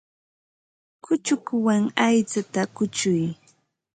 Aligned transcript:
Kuchukuwan 1.03 1.81
aychata 2.05 2.61
kuchuy. 2.75 3.23